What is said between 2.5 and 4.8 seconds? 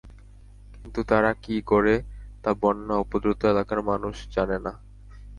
বন্যা উপদ্রুত এলাকার মানুষ জানে না।